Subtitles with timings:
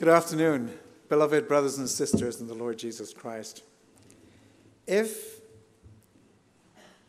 [0.00, 0.72] Good afternoon,
[1.10, 3.62] beloved brothers and sisters in the Lord Jesus Christ.
[4.86, 5.42] If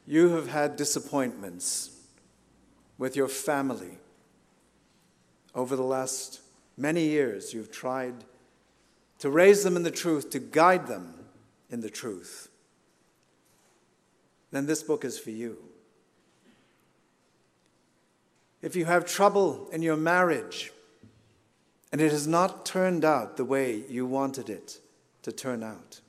[0.06, 1.92] you have had disappointments
[2.98, 3.98] with your family
[5.56, 6.42] over the last
[6.76, 8.26] many years, you've tried
[9.20, 11.14] to raise them in the truth, to guide them
[11.70, 12.50] in the truth,
[14.52, 15.58] then this book is for you.
[18.62, 20.74] If you have trouble in your marriage,
[21.92, 24.80] and it has not turned out the way you wanted it
[25.24, 26.00] to turn out.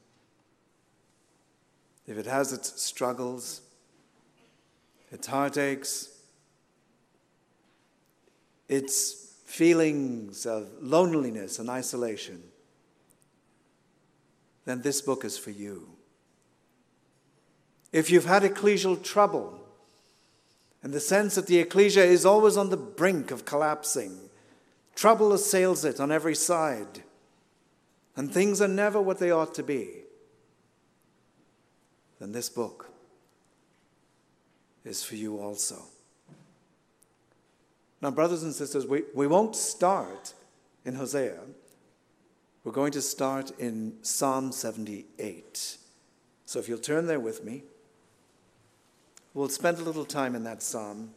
[2.06, 3.62] If it has its struggles,
[5.10, 6.08] its heartaches,
[8.68, 12.42] its feelings of loneliness and isolation,
[14.64, 15.88] then this book is for you.
[17.92, 19.58] If you've had ecclesial trouble,
[20.82, 24.18] and the sense that the ecclesia is always on the brink of collapsing,
[24.94, 27.02] Trouble assails it on every side,
[28.16, 30.02] and things are never what they ought to be.
[32.20, 32.90] Then this book
[34.84, 35.82] is for you also.
[38.00, 40.34] Now, brothers and sisters, we, we won't start
[40.84, 41.38] in Hosea.
[42.64, 45.78] We're going to start in Psalm 78.
[46.46, 47.62] So if you'll turn there with me,
[49.34, 51.10] we'll spend a little time in that psalm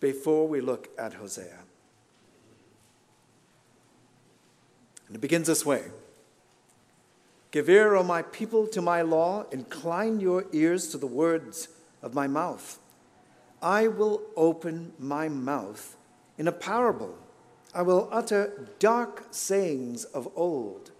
[0.00, 1.65] before we look at Hosea.
[5.06, 5.84] And it begins this way
[7.50, 11.68] Give ear, O my people, to my law, incline your ears to the words
[12.02, 12.78] of my mouth.
[13.62, 15.96] I will open my mouth
[16.36, 17.16] in a parable.
[17.74, 20.90] I will utter dark sayings of old.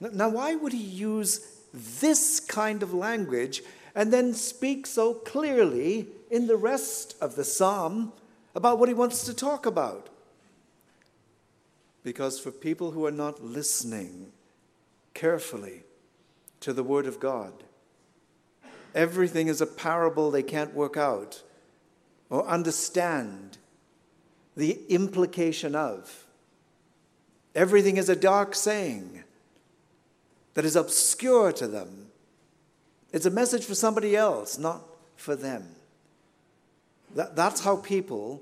[0.00, 3.62] Now, why would he use this kind of language
[3.94, 8.12] and then speak so clearly in the rest of the psalm
[8.54, 10.08] about what he wants to talk about?
[12.02, 14.32] Because for people who are not listening
[15.14, 15.84] carefully
[16.60, 17.52] to the Word of God,
[18.94, 21.42] everything is a parable they can't work out
[22.28, 23.58] or understand
[24.56, 26.26] the implication of.
[27.54, 29.24] Everything is a dark saying
[30.54, 32.06] that is obscure to them.
[33.12, 34.82] It's a message for somebody else, not
[35.16, 35.66] for them.
[37.14, 38.40] That, that's how people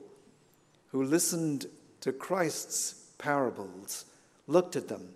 [0.92, 1.66] who listened
[2.00, 4.04] to Christ's parables,
[4.46, 5.10] looked at them.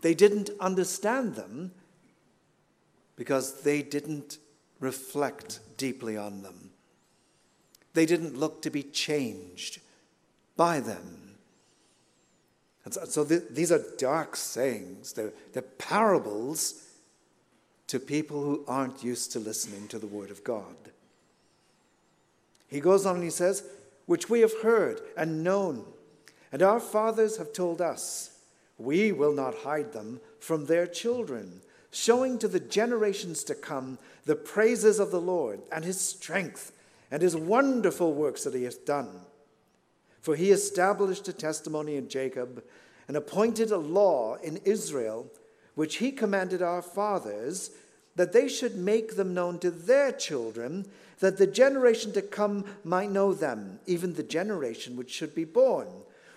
[0.00, 1.72] They didn't understand them
[3.16, 4.38] because they didn't
[4.80, 6.70] reflect deeply on them.
[7.94, 9.80] They didn't look to be changed
[10.56, 11.36] by them.
[12.84, 16.82] And so, th- these are dark sayings, they're, they're parables
[17.86, 20.76] to people who aren't used to listening to the Word of God.
[22.68, 23.64] He goes on and he says,
[24.06, 25.84] Which we have heard and known
[26.52, 28.38] and our fathers have told us,
[28.76, 34.36] we will not hide them from their children, showing to the generations to come the
[34.36, 36.72] praises of the Lord and his strength
[37.10, 39.08] and his wonderful works that he has done.
[40.20, 42.62] For he established a testimony in Jacob
[43.08, 45.26] and appointed a law in Israel,
[45.74, 47.70] which he commanded our fathers
[48.14, 50.86] that they should make them known to their children,
[51.20, 55.88] that the generation to come might know them, even the generation which should be born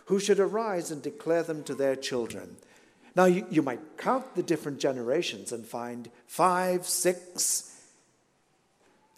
[0.06, 2.58] who should arise and declare them to their children.
[3.16, 7.82] Now, you, you might count the different generations and find five, six.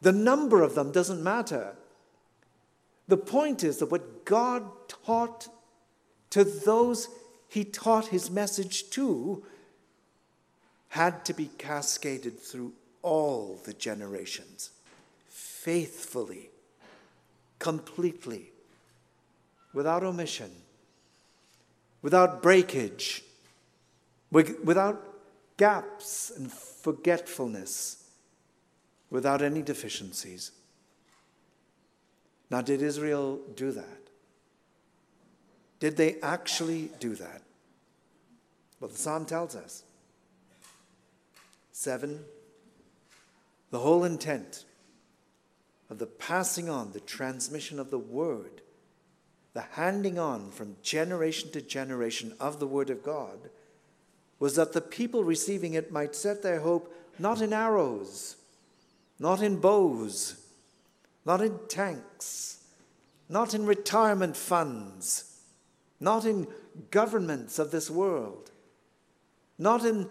[0.02, 1.76] The number of them doesn't matter.
[3.08, 5.48] The point is that what God taught
[6.32, 7.10] to those
[7.50, 9.46] he taught his message to
[10.90, 14.72] had to be cascaded through all the generations,
[15.30, 16.50] faithfully,
[17.58, 18.52] completely,
[19.74, 20.52] without omission
[22.02, 23.24] without breakage,
[24.32, 25.04] without
[25.58, 28.04] gaps and forgetfulness,
[29.10, 30.52] without any deficiencies.
[32.50, 33.98] Now, did Israel do that?
[35.80, 37.42] Did they actually do that?
[38.80, 39.84] Well, the psalm tells us.
[41.72, 42.24] Seven,
[43.70, 44.66] the whole intent
[45.90, 48.62] of the passing on, the transmission of the word
[49.58, 53.50] the handing on from generation to generation of the Word of God
[54.38, 58.36] was that the people receiving it might set their hope not in arrows,
[59.18, 60.40] not in bows,
[61.26, 62.66] not in tanks,
[63.30, 65.40] not in retirement funds,
[66.00, 66.46] not in
[66.92, 68.52] governments of this world,
[69.58, 70.08] not in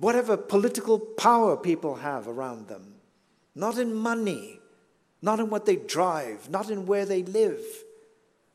[0.00, 2.94] whatever political power people have around them,
[3.54, 4.60] not in money,
[5.20, 7.62] not in what they drive, not in where they live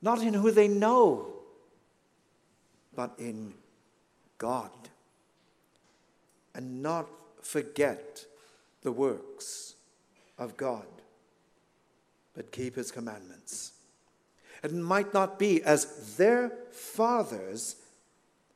[0.04, 1.34] not in who they know,
[2.94, 3.54] but in
[4.38, 4.70] God
[6.54, 7.08] and not
[7.42, 8.26] forget
[8.82, 9.76] the works
[10.38, 10.86] of God,
[12.36, 13.72] but keep his commandments.
[14.62, 17.78] It might not be as their fathers,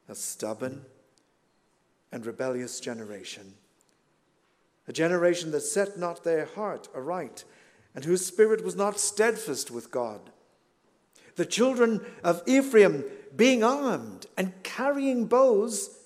[0.10, 0.84] a stubborn
[2.12, 3.54] and rebellious generation,
[4.86, 7.46] a generation that set not their heart aright,
[7.96, 10.20] and whose spirit was not steadfast with God.
[11.38, 13.06] The children of Ephraim,
[13.36, 15.98] being armed and carrying bows,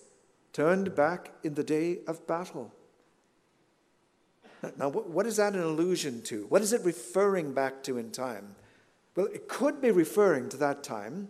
[0.54, 2.74] turned back in the day of battle.
[4.78, 6.46] Now, what is that an allusion to?
[6.50, 8.56] What is it referring back to in time?
[9.16, 11.30] Well, it could be referring to that time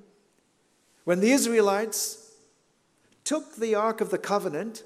[1.05, 2.31] when the Israelites
[3.23, 4.83] took the Ark of the Covenant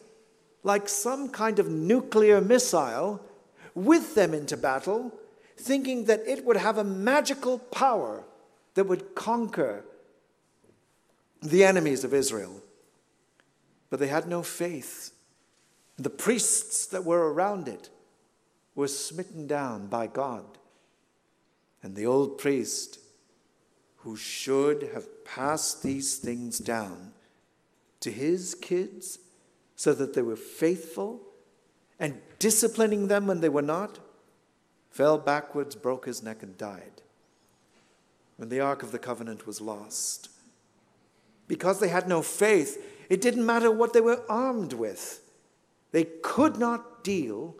[0.63, 3.21] like some kind of nuclear missile
[3.73, 5.13] with them into battle,
[5.57, 8.23] thinking that it would have a magical power
[8.75, 9.83] that would conquer
[11.41, 12.61] the enemies of Israel.
[13.89, 15.11] But they had no faith.
[15.97, 17.89] The priests that were around it
[18.75, 20.45] were smitten down by God.
[21.81, 22.99] And the old priest,
[23.97, 27.13] who should have passed these things down
[28.01, 29.19] to his kids
[29.75, 31.21] so that they were faithful
[31.99, 33.99] and disciplining them when they were not,
[34.89, 37.01] fell backwards, broke his neck, and died
[38.37, 40.29] when the Ark of the Covenant was lost.
[41.47, 45.21] Because they had no faith, it didn't matter what they were armed with.
[45.91, 47.55] They could not deal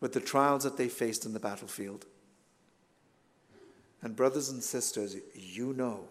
[0.00, 2.06] with the trials that they faced in the battlefield.
[4.02, 6.04] And, brothers and sisters, you know,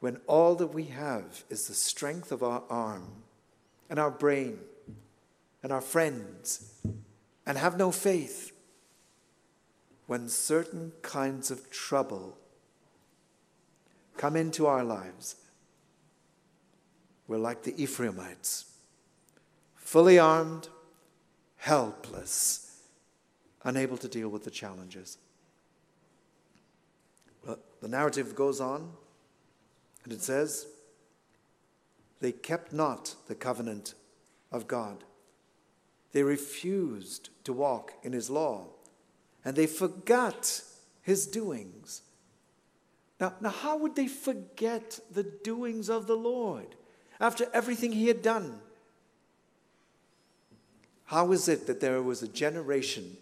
[0.00, 3.22] when all that we have is the strength of our arm
[3.88, 4.58] and our brain
[5.62, 6.74] and our friends
[7.44, 8.52] and have no faith,
[10.06, 12.38] when certain kinds of trouble
[14.16, 15.36] come into our lives,
[17.28, 18.66] we're like the Ephraimites,
[19.74, 20.68] fully armed,
[21.56, 22.82] helpless,
[23.64, 25.18] unable to deal with the challenges.
[27.44, 28.92] But the narrative goes on,
[30.04, 30.68] and it says,
[32.20, 33.94] They kept not the covenant
[34.52, 35.02] of God.
[36.12, 38.68] They refused to walk in his law,
[39.46, 40.60] and they forgot
[41.02, 42.02] his doings.
[43.20, 46.74] Now, now, how would they forget the doings of the Lord
[47.20, 48.58] after everything he had done?
[51.04, 53.16] How is it that there was a generation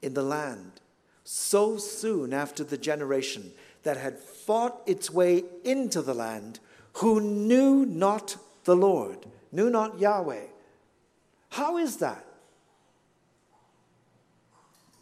[0.00, 0.80] in the land
[1.24, 3.50] so soon after the generation
[3.82, 6.60] that had fought its way into the land
[6.94, 10.46] who knew not the Lord, knew not Yahweh?
[11.50, 12.25] How is that?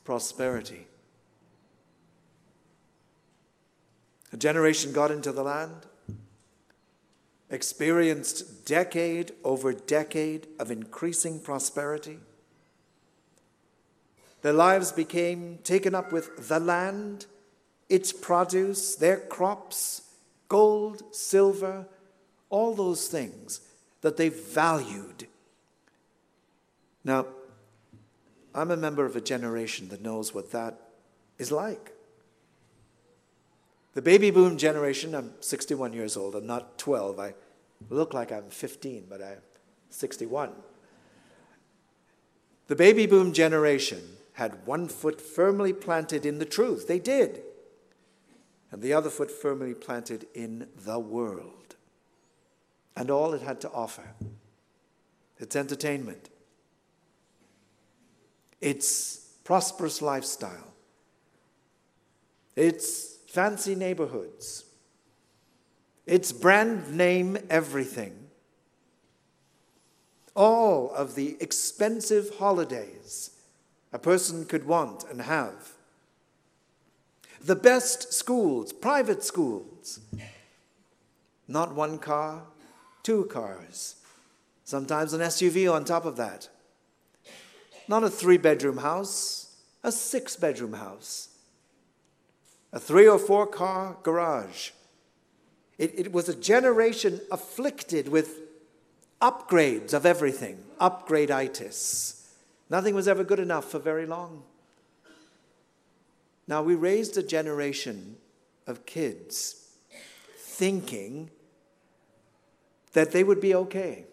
[0.05, 0.87] Prosperity.
[4.33, 5.87] A generation got into the land,
[7.51, 12.19] experienced decade over decade of increasing prosperity.
[14.43, 17.27] Their lives became taken up with the land,
[17.89, 20.03] its produce, their crops,
[20.49, 21.87] gold, silver,
[22.51, 23.61] all those things
[24.03, 25.29] that they valued.
[27.05, 27.27] Now,
[28.55, 30.79] I'm a member of a generation that knows what that
[31.39, 31.93] is like.
[33.95, 37.19] The baby boom generation, I'm 61 years old, I'm not 12.
[37.19, 37.35] I
[37.91, 39.39] look like I'm 15, but I'm
[39.91, 40.53] 61.
[42.67, 44.03] The baby boom generation
[44.34, 46.89] had one foot firmly planted in the truth.
[46.89, 47.43] They did.
[48.73, 51.65] And the other foot firmly planted in the world
[52.96, 54.15] and all it had to offer
[55.39, 56.29] its entertainment,
[58.65, 60.73] its prosperous lifestyle,
[62.56, 64.65] its fancy neighborhoods.
[66.06, 68.15] It's brand name everything.
[70.35, 73.33] All of the expensive holidays
[73.93, 75.73] a person could want and have.
[77.43, 80.01] The best schools, private schools.
[81.47, 82.44] Not one car,
[83.03, 83.97] two cars.
[84.65, 86.49] Sometimes an SUV on top of that.
[87.88, 91.29] Not a three bedroom house, a six bedroom house
[92.74, 94.72] a three or four car garage.
[95.79, 98.41] It, it was a generation afflicted with
[99.22, 102.26] upgrades of everything, upgradeitis.
[102.69, 104.43] Nothing was ever good enough for very long.
[106.48, 108.17] Now, we raised a generation
[108.67, 109.69] of kids
[110.36, 111.31] thinking
[112.93, 114.05] that they would be okay.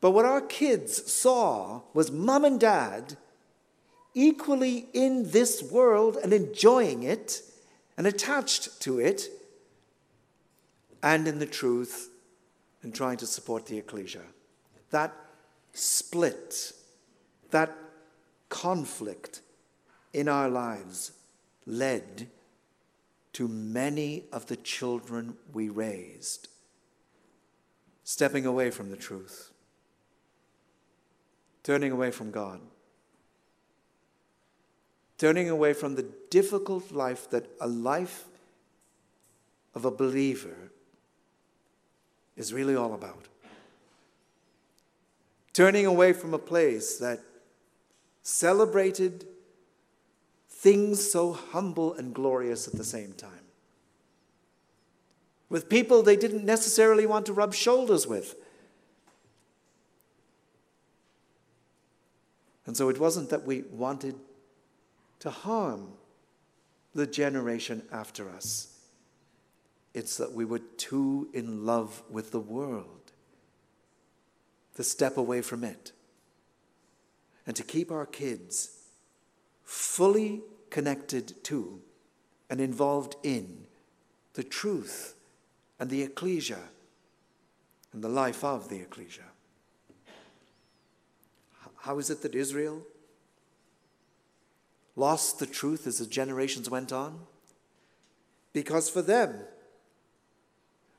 [0.00, 3.16] But what our kids saw was mom and dad
[4.14, 7.42] equally in this world and enjoying it
[7.96, 9.28] and attached to it,
[11.02, 12.10] and in the truth
[12.82, 14.22] and trying to support the ecclesia.
[14.90, 15.14] That
[15.72, 16.72] split,
[17.50, 17.76] that
[18.48, 19.40] conflict
[20.12, 21.12] in our lives
[21.66, 22.28] led
[23.32, 26.48] to many of the children we raised
[28.04, 29.50] stepping away from the truth,
[31.68, 32.60] turning away from God,
[35.18, 38.24] turning away from the difficult life that a life
[39.74, 40.72] of a believer
[42.38, 43.28] is really all about.
[45.52, 47.20] Turning away from a place that
[48.22, 49.26] celebrated
[50.48, 53.44] things so humble and glorious at the same time.
[55.50, 58.36] With people they didn't necessarily want to rub shoulders with.
[62.68, 64.14] And so it wasn't that we wanted
[65.20, 65.94] to harm
[66.94, 68.76] the generation after us.
[69.94, 73.12] It's that we were too in love with the world
[74.74, 75.92] to step away from it
[77.46, 78.82] and to keep our kids
[79.64, 81.80] fully connected to
[82.50, 83.64] and involved in
[84.34, 85.14] the truth
[85.80, 86.68] and the ecclesia
[87.94, 89.24] and the life of the ecclesia.
[91.80, 92.82] How is it that Israel
[94.96, 97.20] lost the truth as the generations went on?
[98.52, 99.34] Because for them,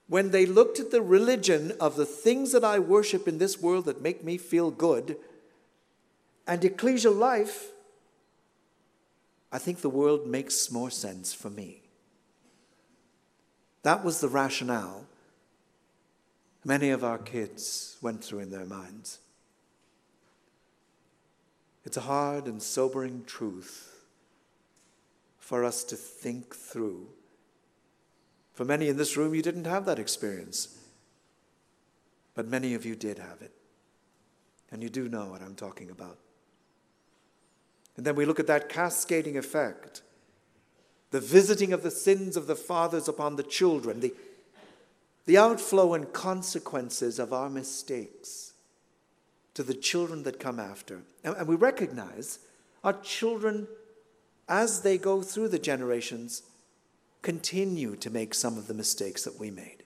[0.07, 3.85] when they looked at the religion of the things that I worship in this world
[3.85, 5.17] that make me feel good
[6.47, 7.67] and ecclesial life,
[9.51, 11.81] I think the world makes more sense for me.
[13.83, 15.05] That was the rationale
[16.65, 19.19] many of our kids went through in their minds.
[21.85, 24.05] It's a hard and sobering truth
[25.39, 27.07] for us to think through.
[28.53, 30.77] For many in this room, you didn't have that experience,
[32.35, 33.51] but many of you did have it.
[34.71, 36.17] And you do know what I'm talking about.
[37.97, 40.01] And then we look at that cascading effect
[41.11, 44.13] the visiting of the sins of the fathers upon the children, the,
[45.25, 48.48] the outflow and consequences of our mistakes
[49.59, 51.01] to the children that come after.
[51.21, 52.39] And, and we recognize
[52.81, 53.67] our children,
[54.47, 56.43] as they go through the generations,
[57.23, 59.83] continue to make some of the mistakes that we made.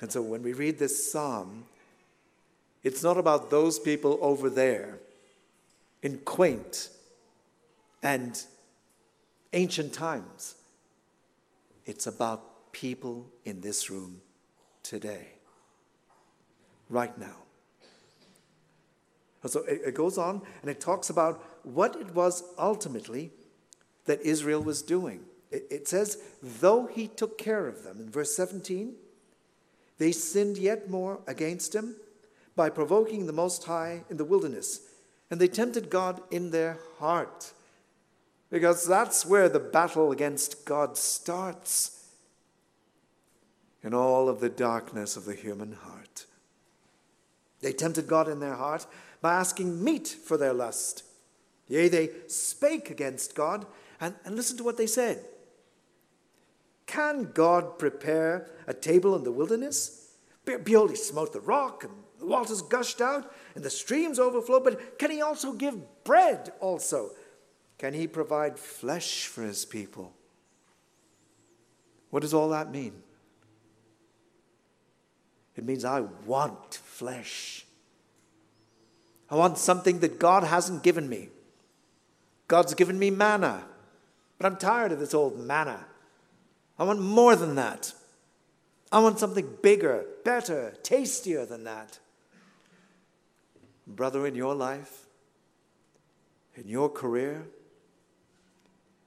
[0.00, 1.66] And so when we read this psalm,
[2.82, 4.98] it's not about those people over there
[6.02, 6.88] in quaint
[8.02, 8.42] and
[9.52, 10.56] ancient times.
[11.86, 14.22] It's about people in this room
[14.82, 15.28] today,
[16.90, 17.36] right now.
[19.46, 23.32] So it goes on and it talks about what it was ultimately
[24.06, 25.20] that Israel was doing.
[25.50, 28.94] It says, though he took care of them, in verse 17,
[29.98, 31.96] they sinned yet more against him
[32.56, 34.80] by provoking the Most High in the wilderness,
[35.30, 37.52] and they tempted God in their heart
[38.50, 42.08] because that's where the battle against God starts
[43.82, 46.26] in all of the darkness of the human heart.
[47.60, 48.86] They tempted God in their heart
[49.22, 51.04] by asking meat for their lust.
[51.68, 53.64] Yea, they spake against God,
[54.00, 55.24] and, and listen to what they said.
[56.86, 60.10] Can God prepare a table in the wilderness?
[60.44, 64.98] Behold, he smote the rock, and the waters gushed out, and the streams overflowed, but
[64.98, 67.12] can he also give bread also?
[67.78, 70.12] Can he provide flesh for his people?
[72.10, 72.92] What does all that mean?
[75.56, 77.66] It means I want flesh.
[79.32, 81.30] I want something that God hasn't given me.
[82.48, 83.64] God's given me manna,
[84.36, 85.86] but I'm tired of this old manna.
[86.78, 87.94] I want more than that.
[88.92, 91.98] I want something bigger, better, tastier than that.
[93.86, 95.06] Brother, in your life,
[96.54, 97.46] in your career,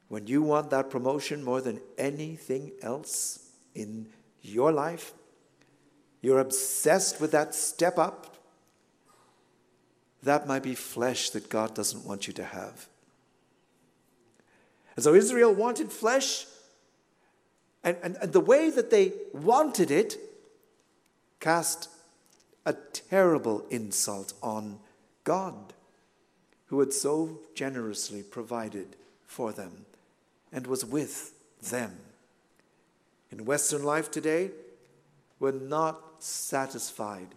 [0.07, 4.07] when you want that promotion more than anything else in
[4.41, 5.13] your life,
[6.23, 8.34] you're obsessed with that step up,
[10.25, 12.87] that might be flesh that God doesn't want you to have.
[14.95, 16.45] And so Israel wanted flesh,
[17.83, 20.17] and, and, and the way that they wanted it
[21.39, 21.89] cast
[22.65, 24.79] a terrible insult on
[25.23, 25.73] God,
[26.67, 28.95] who had so generously provided
[29.27, 29.85] for them
[30.51, 31.97] and was with them.
[33.31, 34.49] In Western life today,
[35.39, 37.35] we're not satisfied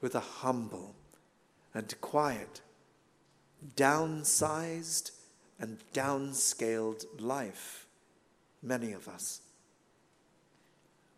[0.00, 0.94] with a humble
[1.78, 2.60] and quiet,
[3.76, 5.12] downsized
[5.60, 7.86] and downscaled life,
[8.60, 9.40] many of us.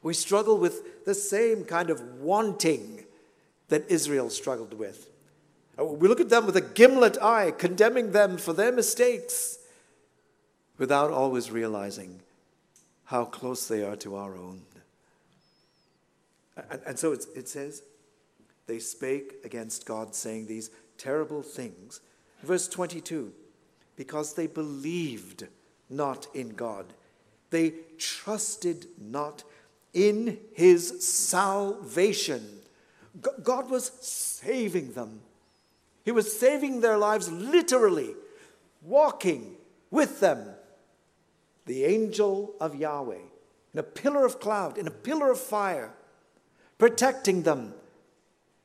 [0.02, 3.04] We struggle with the same kind of wanting
[3.70, 5.08] that Israel struggled with.
[5.78, 9.58] Uh, we look at them with a gimlet eye, condemning them for their mistakes,
[10.76, 12.20] without always realizing
[13.04, 14.60] how close they are to our own.
[16.70, 17.82] And, and so it says,
[18.70, 22.00] they spake against God, saying these terrible things.
[22.44, 23.32] Verse 22
[23.96, 25.48] because they believed
[25.90, 26.94] not in God,
[27.50, 29.42] they trusted not
[29.92, 32.60] in his salvation.
[33.42, 35.20] God was saving them.
[36.04, 38.14] He was saving their lives literally,
[38.82, 39.56] walking
[39.90, 40.46] with them.
[41.66, 43.26] The angel of Yahweh,
[43.74, 45.92] in a pillar of cloud, in a pillar of fire,
[46.78, 47.74] protecting them.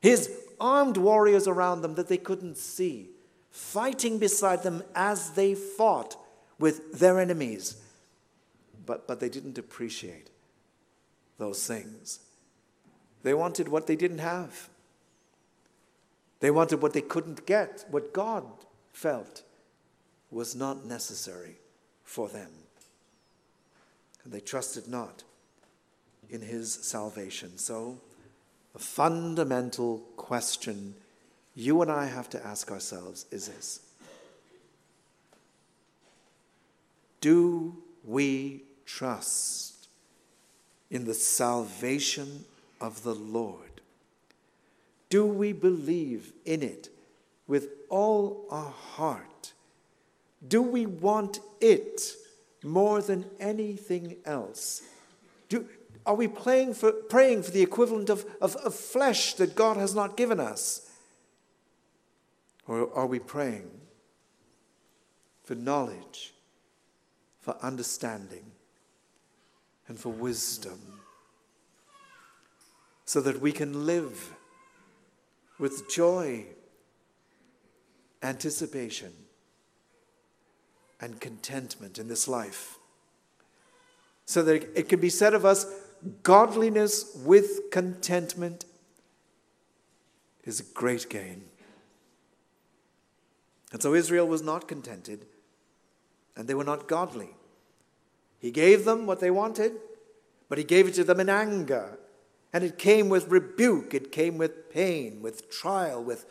[0.06, 3.10] His armed warriors around them that they couldn't see,
[3.50, 6.16] fighting beside them as they fought
[6.60, 7.78] with their enemies.
[8.86, 10.30] But, but they didn't appreciate
[11.40, 12.20] those things.
[13.24, 14.70] They wanted what they didn't have.
[16.40, 18.44] They wanted what they couldn't get, what God
[18.94, 19.42] felt
[20.30, 21.56] was not necessary
[22.04, 22.52] for them.
[24.24, 25.24] And they trusted not
[26.30, 27.58] in his salvation.
[27.58, 27.98] So,
[28.76, 30.96] a fundamental question
[31.56, 33.80] you and I have to ask ourselves is this
[37.22, 39.88] Do we trust
[40.92, 42.46] in the salvation
[42.80, 43.82] of the Lord?
[45.10, 46.90] Do we believe in it
[47.48, 49.54] with all our heart?
[50.48, 52.02] Do we want it
[52.64, 54.84] more than anything else?
[55.50, 55.68] Do,
[56.06, 59.96] are we praying for, praying for the equivalent of, of, of flesh that God has
[59.96, 60.90] not given us?
[62.68, 63.70] Or are we praying
[65.44, 66.34] for knowledge,
[67.40, 68.52] for understanding,
[69.88, 70.80] and for wisdom
[73.06, 74.34] so that we can live
[75.60, 76.46] with joy,
[78.24, 79.14] anticipation,
[81.00, 82.78] and contentment in this life?
[84.26, 85.85] So that it can be said of us
[86.24, 88.66] godliness with contentment
[90.44, 91.44] is a great gain.
[93.72, 95.26] And so Israel was not contented,
[96.36, 97.30] and they were not godly.
[98.40, 99.74] He gave them what they wanted,
[100.48, 101.98] but he gave it to them in anger.
[102.54, 106.26] And it came with rebuke, it came with pain, with trial, with,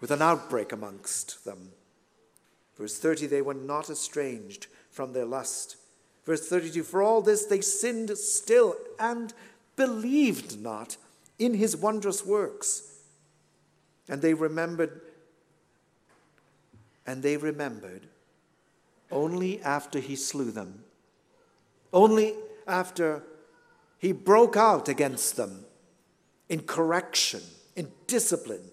[0.00, 1.72] with an outbreak amongst them.
[2.76, 5.76] Verse 30 they were not estranged from their lust
[6.24, 9.32] Verse 32 For all this they sinned still and
[9.76, 10.96] believed not
[11.38, 12.98] in his wondrous works.
[14.08, 15.00] And they remembered,
[17.06, 18.06] and they remembered
[19.10, 20.84] only after he slew them,
[21.92, 22.34] only
[22.66, 23.22] after
[23.98, 25.64] he broke out against them
[26.48, 27.42] in correction,
[27.76, 28.70] in discipline.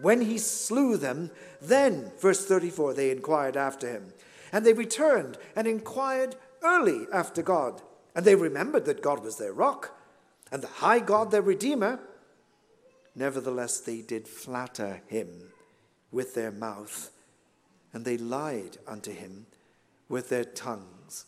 [0.00, 4.12] When he slew them, then, verse 34, they inquired after him.
[4.52, 7.82] And they returned and inquired early after God,
[8.14, 9.98] and they remembered that God was their rock
[10.50, 12.00] and the high God their Redeemer.
[13.14, 15.52] Nevertheless, they did flatter him
[16.10, 17.10] with their mouth,
[17.92, 19.46] and they lied unto him
[20.08, 21.26] with their tongues.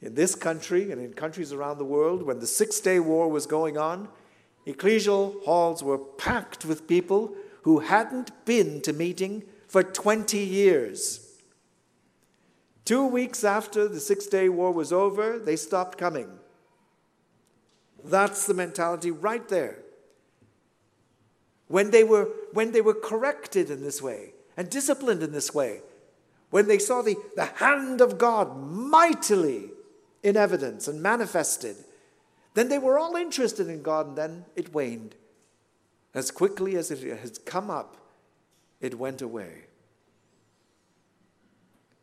[0.00, 3.46] In this country and in countries around the world, when the Six Day War was
[3.46, 4.08] going on,
[4.66, 11.27] ecclesial halls were packed with people who hadn't been to meeting for 20 years.
[12.88, 16.26] Two weeks after the Six Day War was over, they stopped coming.
[18.02, 19.80] That's the mentality right there.
[21.66, 25.82] When they were, when they were corrected in this way and disciplined in this way,
[26.48, 29.64] when they saw the, the hand of God mightily
[30.22, 31.76] in evidence and manifested,
[32.54, 35.14] then they were all interested in God and then it waned.
[36.14, 37.98] As quickly as it had come up,
[38.80, 39.67] it went away.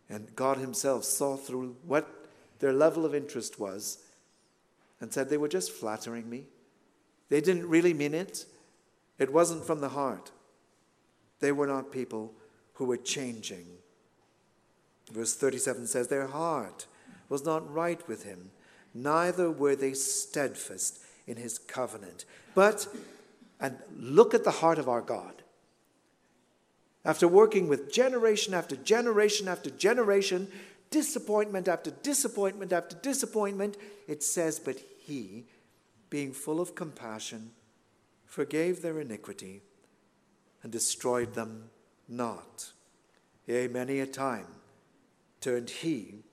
[0.09, 2.07] And God Himself saw through what
[2.59, 3.99] their level of interest was
[5.01, 6.45] and said they were just flattering me.
[7.29, 8.45] They didn't really mean it,
[9.17, 10.31] it wasn't from the heart.
[11.39, 12.33] They were not people
[12.73, 13.65] who were changing.
[15.11, 16.85] Verse 37 says, Their heart
[17.29, 18.51] was not right with Him,
[18.93, 22.25] neither were they steadfast in His covenant.
[22.53, 22.87] But,
[23.59, 25.43] and look at the heart of our God
[27.05, 30.47] after working with generation after generation after generation,
[30.89, 35.45] disappointment after disappointment after disappointment, it says, But he,
[36.09, 37.51] being full of compassion,
[38.25, 39.61] forgave their iniquity
[40.63, 41.69] and destroyed them
[42.07, 42.71] not.
[43.45, 44.47] Yea, many a time
[45.39, 46.23] turned he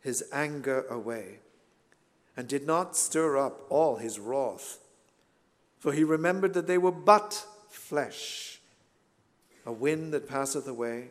[0.00, 1.40] his anger away
[2.36, 4.78] and did not stir up all his wrath.
[5.78, 8.55] For he remembered that they were but flesh,
[9.66, 11.08] a wind that passeth away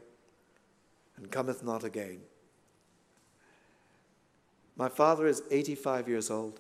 [1.18, 2.22] and cometh not again.
[4.78, 6.60] My father is 85 years old,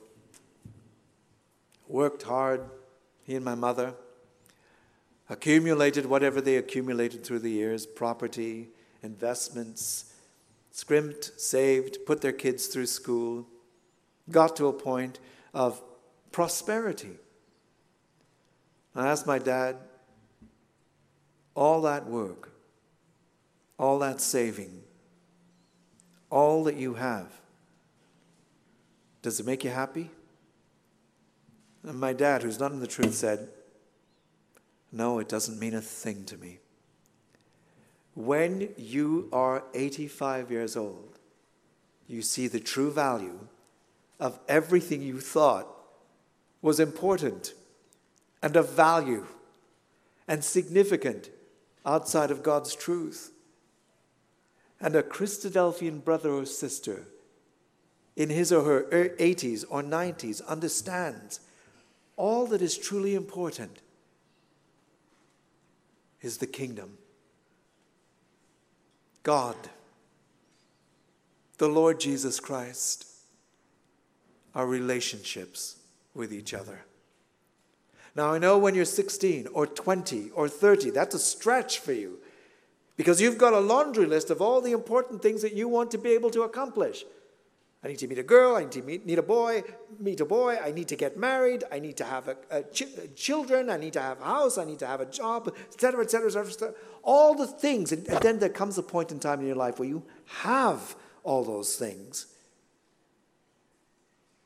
[1.88, 2.62] worked hard,
[3.24, 3.94] he and my mother,
[5.30, 8.70] accumulated whatever they accumulated through the years property,
[9.02, 10.14] investments,
[10.72, 13.48] scrimped, saved, put their kids through school,
[14.30, 15.20] got to a point
[15.54, 15.82] of
[16.32, 17.18] prosperity.
[18.94, 19.78] I asked my dad,
[21.56, 22.52] all that work,
[23.80, 24.84] all that saving,
[26.30, 27.32] all that you have,
[29.22, 30.12] does it make you happy?
[31.84, 33.48] And my dad, who's not in the truth, said,
[34.91, 36.60] No, it doesn't mean a thing to me.
[38.15, 41.20] When you are 85 years old,
[42.08, 43.39] you see the true value
[44.20, 45.68] of everything you thought
[46.62, 47.54] was important
[48.41, 49.26] and of value
[50.28, 51.30] and significant
[51.86, 53.32] outside of God's truth.
[54.80, 57.06] And a Christadelphian brother or sister
[58.15, 58.84] in his or her
[59.19, 61.41] 80s or 90s understands
[62.15, 63.80] all that is truly important
[66.21, 66.98] is the kingdom.
[69.24, 69.56] God,
[71.58, 73.06] the Lord Jesus Christ,
[74.54, 75.78] our relationships
[76.13, 76.86] with each other.
[78.15, 82.19] Now, I know when you're 16 or 20 or 30, that's a stretch for you
[82.95, 85.97] because you've got a laundry list of all the important things that you want to
[85.97, 87.04] be able to accomplish.
[87.84, 89.63] I need to meet a girl, I need to meet, meet a boy,
[89.99, 92.88] meet a boy, I need to get married, I need to have a, a ch-
[93.15, 96.30] children, I need to have a house, I need to have a job, etc., etc.,
[96.30, 96.73] etc.
[97.04, 97.91] All the things.
[97.91, 100.04] And, and then there comes a point in time in your life where you
[100.39, 102.25] have all those things.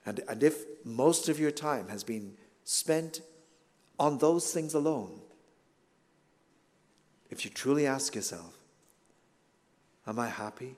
[0.05, 2.33] And, and if most of your time has been
[2.65, 3.21] spent
[3.99, 5.19] on those things alone,
[7.29, 8.55] if you truly ask yourself,
[10.07, 10.75] Am I happy?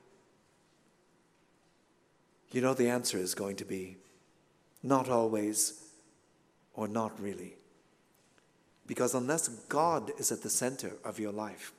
[2.51, 3.95] You know, the answer is going to be
[4.83, 5.81] not always
[6.73, 7.53] or not really.
[8.87, 11.71] Because unless God is at the center of your life,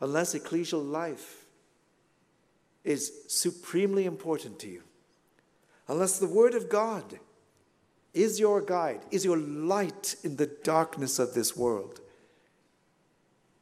[0.00, 1.44] unless ecclesial life
[2.84, 4.82] is supremely important to you,
[5.88, 7.18] unless the Word of God
[8.14, 12.00] is your guide, is your light in the darkness of this world,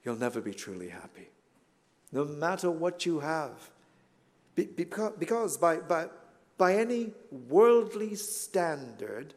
[0.05, 1.29] you'll never be truly happy.
[2.13, 3.71] No matter what you have.
[4.55, 6.09] Because, by, by,
[6.59, 7.13] by any
[7.49, 9.33] worldly standard,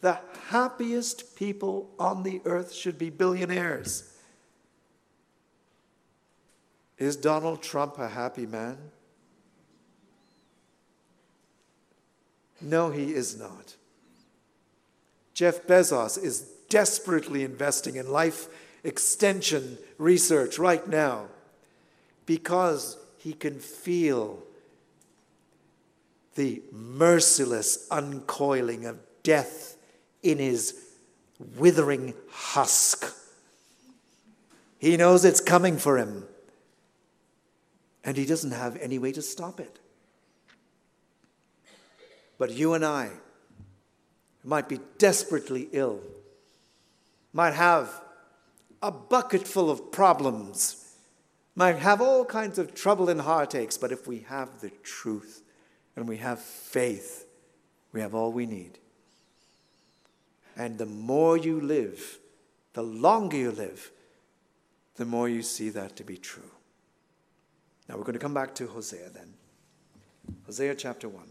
[0.00, 4.14] the happiest people on the earth should be billionaires.
[6.96, 8.78] Is Donald Trump a happy man?
[12.62, 13.76] No, he is not.
[15.36, 18.48] Jeff Bezos is desperately investing in life
[18.82, 21.26] extension research right now
[22.24, 24.42] because he can feel
[26.36, 29.76] the merciless uncoiling of death
[30.22, 30.74] in his
[31.58, 33.14] withering husk.
[34.78, 36.24] He knows it's coming for him,
[38.02, 39.78] and he doesn't have any way to stop it.
[42.38, 43.10] But you and I
[44.46, 46.00] might be desperately ill,
[47.32, 48.00] might have
[48.80, 50.86] a bucket full of problems
[51.56, 55.42] might have all kinds of trouble and heartaches, but if we have the truth
[55.96, 57.26] and we have faith,
[57.92, 58.78] we have all we need.
[60.54, 62.18] And the more you live,
[62.74, 63.90] the longer you live,
[64.96, 66.50] the more you see that to be true.
[67.88, 69.32] Now we're going to come back to Hosea then.
[70.44, 71.24] Hosea chapter 1.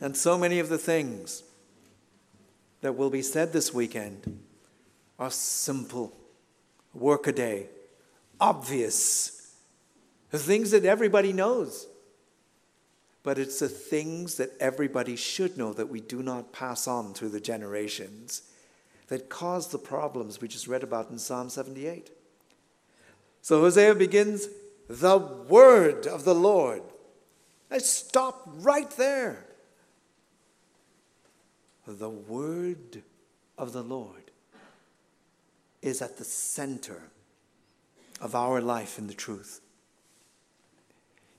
[0.00, 1.42] And so many of the things
[2.80, 4.40] that will be said this weekend
[5.18, 6.14] are simple.
[6.94, 7.66] workaday,
[8.40, 9.54] obvious,
[10.30, 11.86] the things that everybody knows.
[13.22, 17.30] But it's the things that everybody should know that we do not pass on through
[17.30, 18.42] the generations
[19.08, 22.10] that cause the problems we just read about in Psalm 78.
[23.42, 24.48] So Hosea begins,
[24.88, 26.82] the word of the Lord.
[27.70, 29.44] I stop right there.
[31.90, 33.02] The word
[33.56, 34.30] of the Lord
[35.80, 37.04] is at the center
[38.20, 39.62] of our life in the truth.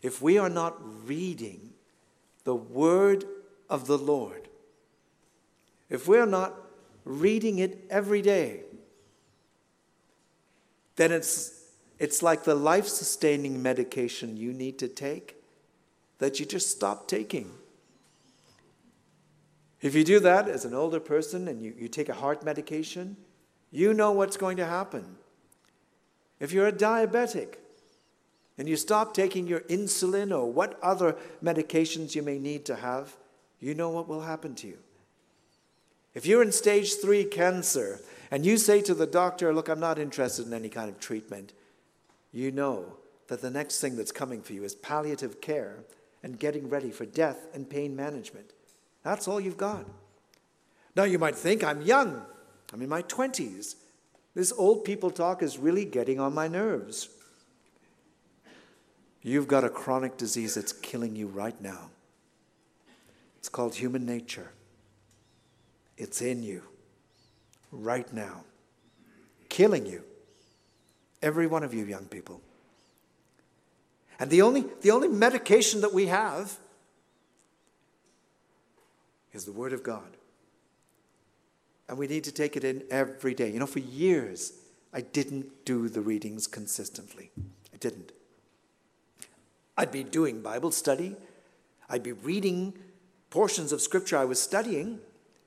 [0.01, 0.75] If we are not
[1.07, 1.73] reading
[2.45, 3.25] the word
[3.69, 4.49] of the Lord,
[5.87, 6.55] if we are not
[7.05, 8.61] reading it every day,
[10.95, 11.63] then it's,
[11.99, 15.35] it's like the life sustaining medication you need to take
[16.17, 17.51] that you just stop taking.
[19.81, 23.15] If you do that as an older person and you, you take a heart medication,
[23.71, 25.15] you know what's going to happen.
[26.39, 27.55] If you're a diabetic
[28.57, 33.15] and you stop taking your insulin or what other medications you may need to have,
[33.59, 34.77] you know what will happen to you.
[36.13, 37.99] If you're in stage three cancer
[38.31, 41.53] and you say to the doctor, Look, I'm not interested in any kind of treatment,
[42.31, 45.83] you know that the next thing that's coming for you is palliative care
[46.23, 48.51] and getting ready for death and pain management.
[49.03, 49.85] That's all you've got.
[50.95, 52.21] Now, you might think I'm young,
[52.73, 53.75] I'm in my 20s.
[54.35, 57.09] This old people talk is really getting on my nerves.
[59.21, 61.89] You've got a chronic disease that's killing you right now.
[63.37, 64.51] It's called human nature.
[65.97, 66.63] It's in you
[67.71, 68.43] right now,
[69.49, 70.03] killing you.
[71.21, 72.41] Every one of you young people.
[74.19, 76.57] And the only, the only medication that we have
[79.33, 80.17] is the Word of God.
[81.87, 83.51] And we need to take it in every day.
[83.51, 84.53] You know, for years,
[84.93, 87.31] I didn't do the readings consistently.
[87.73, 88.11] I didn't.
[89.77, 91.15] I'd be doing Bible study,
[91.89, 92.73] I'd be reading
[93.29, 94.99] portions of Scripture I was studying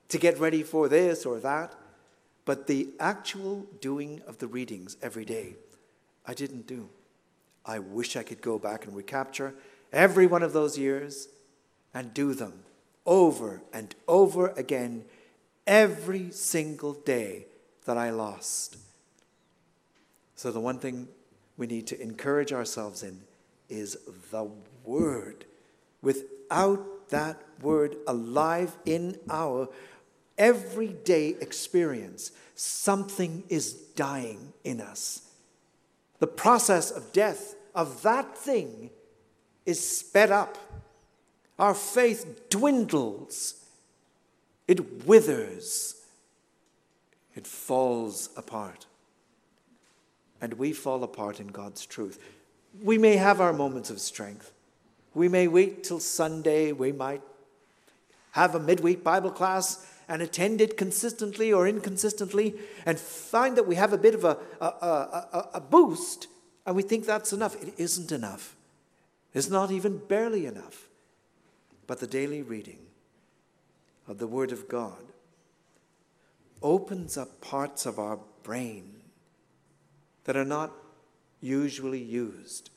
[0.09, 1.75] to get ready for this or that.
[2.45, 5.55] But the actual doing of the readings every day,
[6.27, 6.89] I didn't do.
[7.65, 9.55] I wish I could go back and recapture
[9.93, 11.29] every one of those years
[11.95, 12.65] and do them
[13.07, 15.05] over and over again
[15.67, 17.47] every single day
[17.85, 18.77] that I lost.
[20.35, 21.09] So, the one thing
[21.57, 23.21] we need to encourage ourselves in
[23.69, 23.97] is
[24.31, 24.49] the
[24.85, 25.45] Word.
[26.03, 29.69] Without that Word alive in our
[30.37, 35.23] everyday experience, something is dying in us.
[36.19, 38.91] The process of death of that thing
[39.65, 40.59] is sped up.
[41.63, 43.55] Our faith dwindles,
[44.67, 45.95] it withers,
[47.37, 48.87] it falls apart.
[50.41, 52.19] And we fall apart in God's truth.
[52.83, 54.51] We may have our moments of strength.
[55.15, 56.73] We may wait till Sunday.
[56.73, 57.23] We might
[58.33, 63.77] have a midweek Bible class and attend it consistently or inconsistently and find that we
[63.77, 66.27] have a bit of a, a, a, a boost
[66.67, 67.55] and we think that's enough.
[67.63, 68.57] It isn't enough.
[69.33, 70.89] It's not even barely enough.
[71.93, 72.79] But the daily reading
[74.09, 75.13] of the Word of God
[76.63, 78.95] opens up parts of our brain
[80.25, 80.73] that are not
[81.43, 82.71] usually used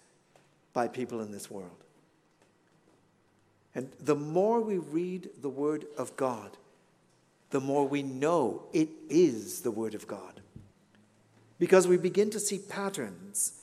[0.73, 1.85] by people in this world.
[3.73, 6.57] And the more we read the Word of God,
[7.51, 10.41] the more we know it is the Word of God.
[11.57, 13.61] Because we begin to see patterns,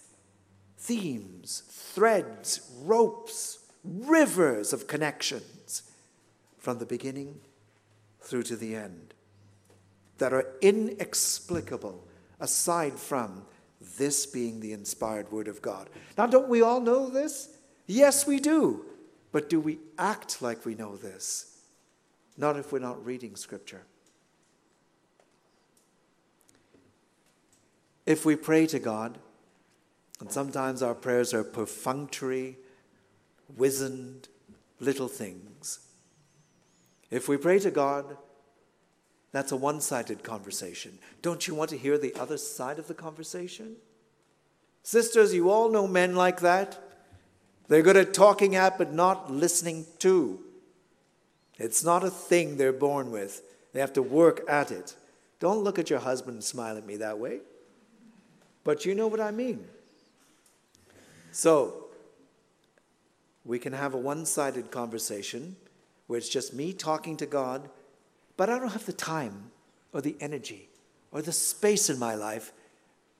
[0.78, 5.82] themes, threads, ropes, rivers of connections
[6.58, 7.40] from the beginning
[8.20, 9.14] through to the end
[10.18, 12.06] that are inexplicable
[12.38, 13.44] aside from
[13.98, 15.90] this being the inspired Word of God.
[16.16, 17.56] Now, don't we all know this?
[17.86, 18.84] Yes, we do.
[19.32, 21.52] But do we act like we know this?
[22.36, 23.82] not if we're not reading Scripture.
[28.06, 29.18] If we pray to God,
[30.20, 32.56] and sometimes our prayers are perfunctory,
[33.56, 34.28] wizened,
[34.80, 35.80] little things.
[37.10, 38.16] If we pray to God,
[39.32, 40.98] that's a one sided conversation.
[41.22, 43.76] Don't you want to hear the other side of the conversation?
[44.82, 46.78] Sisters, you all know men like that.
[47.68, 50.40] They're good at talking at but not listening to.
[51.56, 54.96] It's not a thing they're born with, they have to work at it.
[55.38, 57.40] Don't look at your husband and smile at me that way.
[58.64, 59.66] But you know what I mean.
[61.32, 61.81] So,
[63.44, 65.56] we can have a one sided conversation
[66.06, 67.68] where it's just me talking to God,
[68.36, 69.50] but I don't have the time
[69.92, 70.68] or the energy
[71.10, 72.52] or the space in my life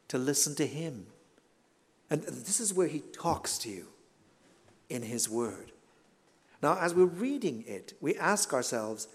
[0.08, 1.06] to listen to Him.
[2.11, 3.87] And this is where He talks to you
[4.88, 5.72] in His Word.
[6.62, 9.08] Now, as we're reading it, we ask ourselves,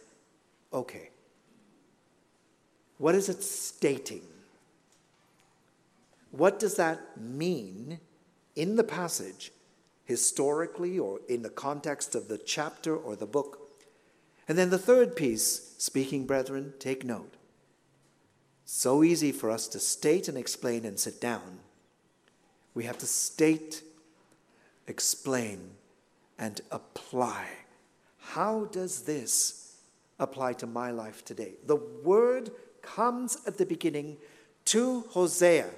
[0.73, 1.09] okay,
[2.97, 4.23] what is it stating?
[6.31, 7.99] What does that mean
[8.55, 9.51] in the passage,
[10.07, 13.59] historically or in the context of the chapter or the book?
[14.47, 17.33] And then the third piece, speaking brethren, take note.
[18.63, 21.59] So easy for us to state and explain and sit down.
[22.73, 23.83] We have to state,
[24.87, 25.71] explain,
[26.39, 27.47] and apply.
[28.19, 29.77] How does this
[30.19, 31.55] apply to my life today?
[31.65, 34.17] The word comes at the beginning
[34.65, 35.69] to Hosea.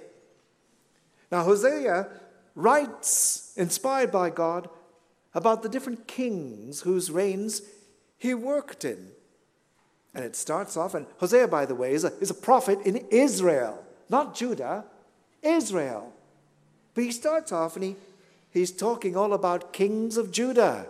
[1.31, 2.07] Now, Hosea
[2.55, 4.69] writes, inspired by God,
[5.33, 7.61] about the different kings whose reigns
[8.17, 9.11] he worked in.
[10.13, 12.97] And it starts off, and Hosea, by the way, is a, is a prophet in
[13.11, 14.85] Israel, not Judah,
[15.41, 16.11] Israel.
[16.93, 17.95] But he starts off and he,
[18.51, 20.87] he's talking all about kings of Judah.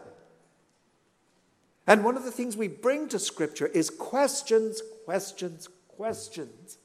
[1.86, 6.78] And one of the things we bring to Scripture is questions, questions, questions.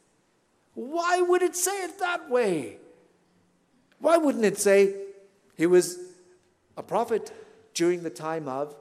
[0.74, 2.78] Why would it say it that way?
[4.04, 4.94] Why wouldn't it say
[5.56, 5.98] he was
[6.76, 7.32] a prophet
[7.72, 8.76] during the time of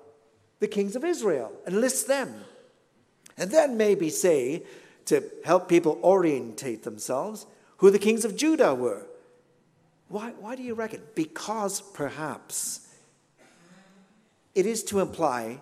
[0.60, 2.44] the kings of Israel and list them?
[3.38, 4.64] And then maybe say,
[5.06, 7.46] to help people orientate themselves,
[7.78, 9.08] who the kings of Judah were.
[10.10, 11.02] Why, why do you reckon?
[11.16, 12.86] Because perhaps
[14.54, 15.62] it is to imply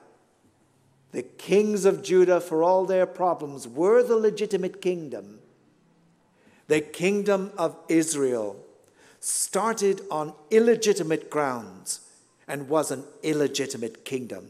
[1.11, 5.37] the kings of Judah, for all their problems, were the legitimate kingdom.
[6.67, 8.60] The kingdom of Israel
[9.21, 12.01] started on illegitimate grounds
[12.47, 14.49] and was an illegitimate kingdom,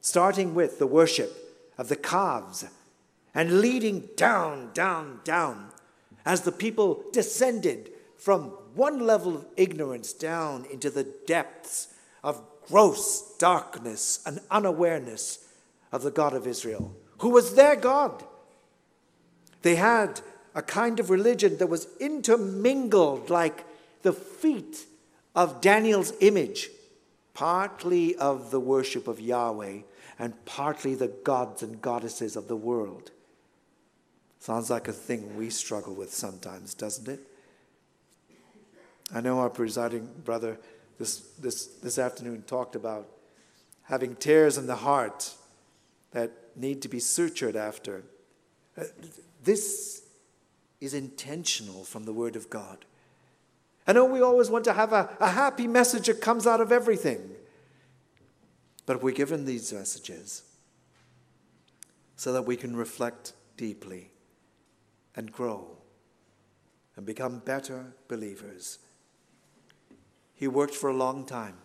[0.00, 1.32] starting with the worship
[1.78, 2.64] of the calves
[3.34, 5.70] and leading down, down, down
[6.24, 8.42] as the people descended from
[8.74, 11.88] one level of ignorance down into the depths
[12.22, 15.48] of gross darkness and unawareness
[15.90, 18.22] of the God of Israel, who was their God.
[19.62, 20.20] They had
[20.54, 23.64] a kind of religion that was intermingled like
[24.06, 24.86] the feet
[25.34, 26.70] of Daniel's image,
[27.34, 29.80] partly of the worship of Yahweh
[30.16, 33.10] and partly the gods and goddesses of the world.
[34.38, 37.18] Sounds like a thing we struggle with sometimes, doesn't it?
[39.12, 40.56] I know our presiding brother
[40.98, 43.08] this, this, this afternoon talked about
[43.82, 45.34] having tears in the heart
[46.12, 48.04] that need to be sutured after.
[48.78, 48.84] Uh,
[49.42, 50.04] this
[50.80, 52.84] is intentional from the Word of God.
[53.86, 56.72] I know we always want to have a, a happy message that comes out of
[56.72, 57.30] everything.
[58.84, 60.42] But we're given these messages
[62.16, 64.10] so that we can reflect deeply
[65.14, 65.76] and grow
[66.96, 68.78] and become better believers.
[70.34, 71.56] He worked for a long time.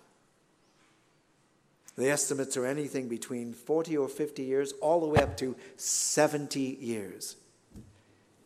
[1.97, 6.59] The estimates are anything between 40 or 50 years, all the way up to 70
[6.59, 7.35] years.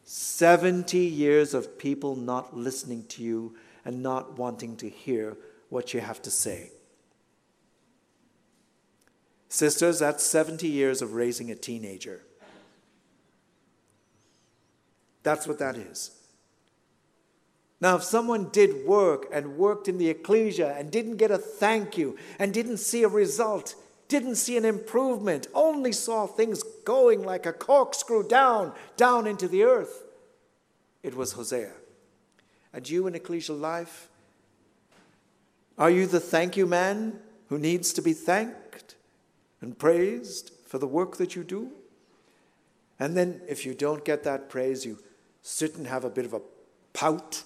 [0.04, 5.38] 70 years of people not listening to you and not wanting to hear
[5.70, 6.72] what you have to say.
[9.48, 12.24] Sisters, that's 70 years of raising a teenager.
[15.24, 16.12] That's what that is.
[17.80, 21.98] Now, if someone did work and worked in the ecclesia and didn't get a thank
[21.98, 23.76] you and didn't see a result,
[24.08, 29.64] didn't see an improvement, only saw things going like a corkscrew down, down into the
[29.64, 30.04] earth,
[31.04, 31.72] it was Hosea.
[32.76, 34.10] And you in ecclesial life,
[35.80, 38.66] are you the thank you man who needs to be thanked?
[39.66, 41.72] and praised for the work that you do.
[43.00, 45.00] And then, if you don't get that praise, you
[45.42, 46.42] sit and have a bit of a
[46.94, 47.44] pout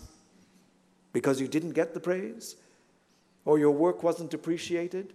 [1.11, 2.55] because you didn't get the praise,
[3.45, 5.13] or your work wasn't appreciated,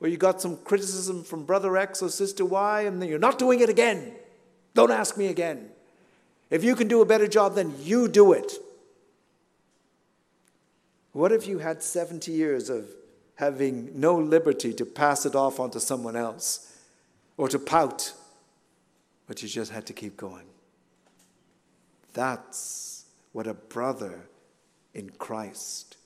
[0.00, 3.38] or you got some criticism from brother X or sister Y, and then you're not
[3.38, 4.12] doing it again.
[4.74, 5.70] Don't ask me again.
[6.50, 8.52] If you can do a better job, then you do it.
[11.12, 12.86] What if you had 70 years of
[13.40, 16.76] having no liberty to pass it off onto someone else
[17.38, 18.12] or to pout,
[19.26, 20.44] but you just had to keep going.
[22.12, 24.26] That's what a brother
[24.92, 25.96] in Christ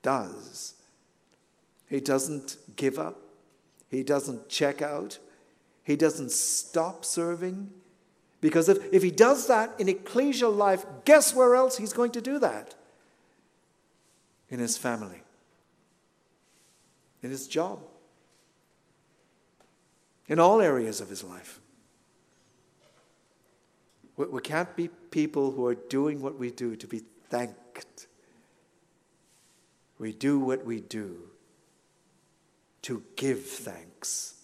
[0.00, 0.72] does.
[1.86, 3.18] He doesn't give up,
[3.90, 5.18] he doesn't check out,
[5.84, 7.70] he doesn't stop serving.
[8.40, 12.22] Because if, if he does that in ecclesial life, guess where else he's going to
[12.22, 12.74] do that?
[14.50, 15.22] In his family
[17.22, 17.80] in his job,
[20.26, 21.60] in all areas of his life.
[24.16, 28.08] We can't be people who are doing what we do to be thanked.
[29.98, 31.16] We do what we do
[32.82, 34.34] to give thanks.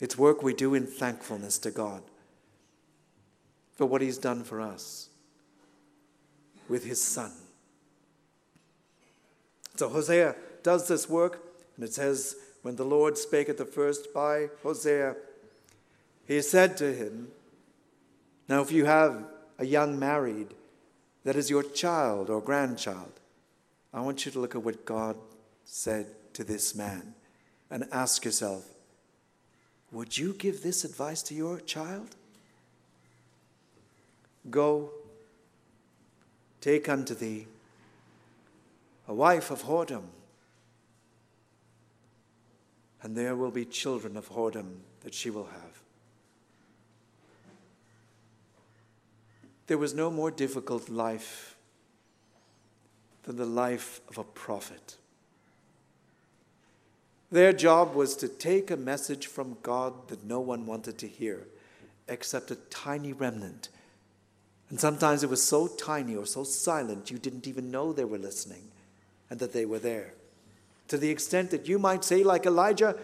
[0.00, 2.02] It's work we do in thankfulness to God
[3.76, 5.08] for what He's done for us
[6.68, 7.32] with His Son.
[9.82, 11.42] So Hosea does this work.
[11.74, 15.16] And it says, When the Lord spake at the first by Hosea,
[16.24, 17.32] he said to him,
[18.48, 19.24] Now, if you have
[19.58, 20.54] a young married
[21.24, 23.10] that is your child or grandchild,
[23.92, 25.16] I want you to look at what God
[25.64, 27.14] said to this man
[27.68, 28.64] and ask yourself,
[29.90, 32.14] Would you give this advice to your child?
[34.48, 34.92] Go,
[36.60, 37.48] take unto thee
[39.08, 40.04] a wife of whoredom
[43.02, 45.82] and there will be children of whoredom that she will have.
[49.66, 51.56] There was no more difficult life
[53.24, 54.96] than the life of a prophet.
[57.30, 61.46] Their job was to take a message from God that no one wanted to hear
[62.08, 63.68] except a tiny remnant.
[64.68, 68.18] And sometimes it was so tiny or so silent you didn't even know they were
[68.18, 68.71] listening
[69.32, 70.12] and that they were there.
[70.88, 72.94] To the extent that you might say, like Elijah,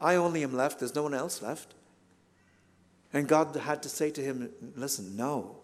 [0.00, 1.72] I only am left, there's no one else left.
[3.12, 5.58] And God had to say to him, Listen, no.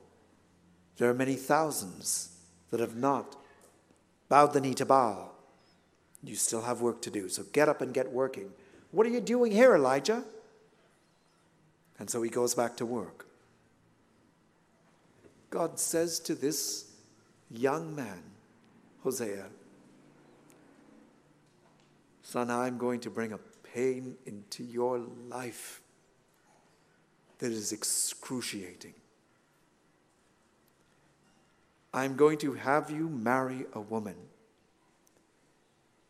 [0.99, 2.29] There are many thousands
[2.71, 3.35] that have not
[4.29, 5.35] bowed the knee to Baal.
[6.23, 8.53] You still have work to do, so get up and get working.
[8.93, 10.23] What are you doing here, Elijah?
[11.99, 13.27] And so he goes back to work.
[15.51, 16.93] God says to this
[17.51, 18.23] young man,
[19.03, 19.47] Hosea,
[22.25, 23.39] Son, I'm going to bring a
[23.75, 24.99] pain into your
[25.29, 25.83] life
[27.39, 28.95] that is excruciating.
[31.93, 34.17] I'm going to have you marry a woman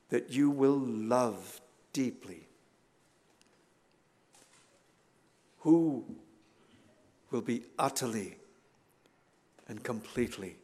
[0.08, 1.60] that you will love
[1.92, 2.46] deeply,
[5.58, 6.04] who
[7.32, 8.36] will be utterly
[9.66, 10.56] and completely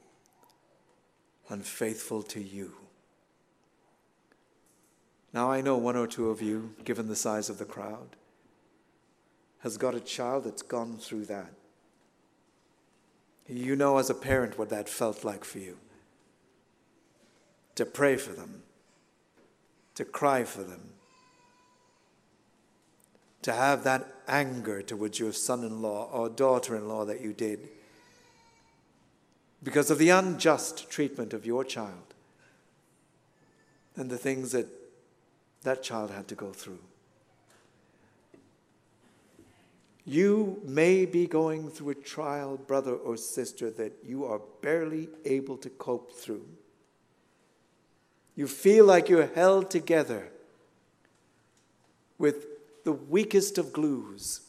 [1.49, 2.80] unfaithful to you.
[5.33, 8.17] Now, I know one or two of you, given the size of the crowd,
[9.61, 11.53] has got a child that's gone through that.
[13.47, 15.77] You know, as a parent, what that felt like for you.
[17.77, 18.63] To pray for them,
[19.95, 20.91] to cry for them,
[23.43, 27.33] to have that anger towards your son in law or daughter in law that you
[27.33, 27.69] did
[29.63, 32.15] because of the unjust treatment of your child
[33.97, 34.67] and the things that
[35.63, 36.79] that child had to go through.
[40.05, 45.57] You may be going through a trial, brother or sister, that you are barely able
[45.59, 46.47] to cope through.
[48.35, 50.31] You feel like you're held together
[52.19, 52.47] with
[52.85, 54.41] the weakest of glues,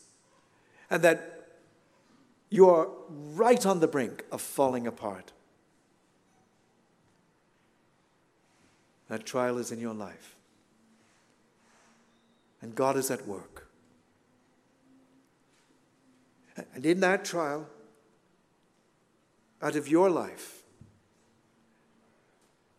[0.89, 1.49] and that
[2.49, 2.88] you are
[3.34, 5.32] right on the brink of falling apart.
[9.09, 10.36] That trial is in your life,
[12.62, 13.68] and God is at work.
[16.76, 17.68] And in that trial,
[19.62, 20.64] out of your life,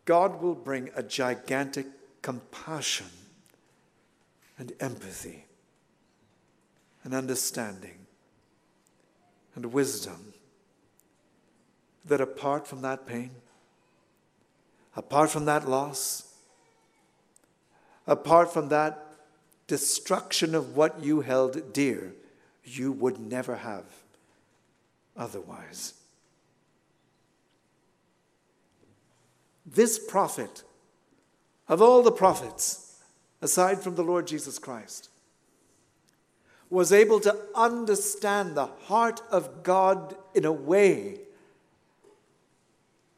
[0.05, 1.87] God will bring a gigantic
[2.21, 3.07] compassion
[4.57, 5.45] and empathy
[7.03, 8.05] and understanding
[9.55, 10.33] and wisdom
[12.05, 13.31] that apart from that pain,
[14.95, 16.35] apart from that loss,
[18.05, 19.12] apart from that
[19.67, 22.13] destruction of what you held dear,
[22.63, 23.85] you would never have
[25.15, 25.93] otherwise.
[29.65, 30.63] This prophet,
[31.67, 32.99] of all the prophets,
[33.41, 35.09] aside from the Lord Jesus Christ,
[36.69, 41.19] was able to understand the heart of God in a way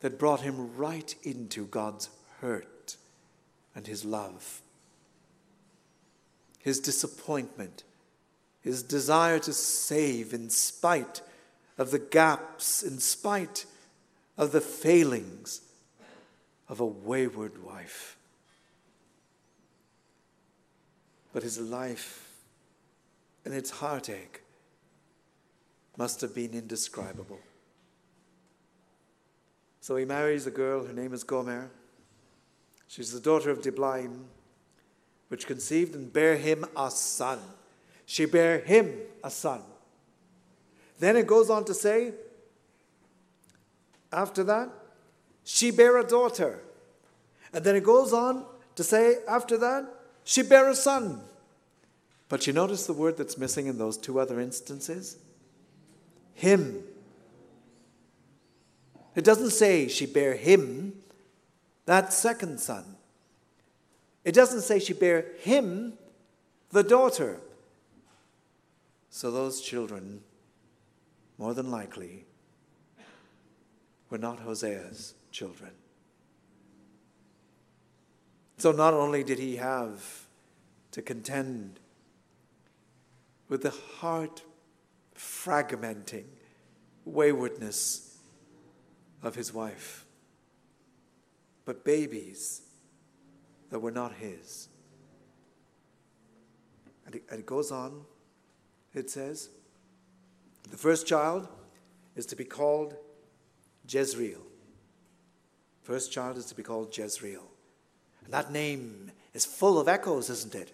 [0.01, 2.09] that brought him right into God's
[2.41, 2.97] hurt
[3.73, 4.61] and his love,
[6.65, 7.85] his disappointment
[8.65, 11.21] his desire to save in spite
[11.77, 13.67] of the gaps, in spite
[14.39, 15.61] of the failings
[16.67, 18.17] of a wayward wife.
[21.31, 22.27] But his life
[23.45, 24.41] and its heartache
[25.95, 27.39] must have been indescribable.
[29.79, 31.69] So he marries a girl, her name is Gomer.
[32.87, 34.25] She's the daughter of Diblaim,
[35.27, 37.39] which conceived and bare him a son
[38.05, 39.61] she bare him a son.
[40.99, 42.13] Then it goes on to say,
[44.11, 44.69] after that,
[45.43, 46.59] she bare a daughter.
[47.51, 48.45] And then it goes on
[48.75, 49.85] to say, after that,
[50.23, 51.21] she bare a son.
[52.29, 55.17] But you notice the word that's missing in those two other instances?
[56.33, 56.83] Him.
[59.15, 60.93] It doesn't say she bare him,
[61.85, 62.94] that second son.
[64.25, 65.93] It doesn't say she bare him,
[66.71, 67.39] the daughter.
[69.11, 70.21] So those children,
[71.37, 72.25] more than likely,
[74.09, 75.71] were not Hosea's children.
[78.57, 80.25] So not only did he have
[80.91, 81.79] to contend
[83.47, 83.69] with the
[83.99, 84.41] heart
[85.15, 86.25] fragmenting
[87.05, 88.17] waywardness
[89.21, 90.05] of his wife,
[91.63, 92.61] but babies
[93.75, 94.69] that were not his.
[97.05, 98.05] And it, and it goes on,
[98.93, 99.49] it says,
[100.71, 101.49] the first child
[102.15, 102.95] is to be called
[103.85, 104.39] Jezreel.
[105.81, 107.43] First child is to be called Jezreel.
[108.23, 110.71] And that name is full of echoes, isn't it?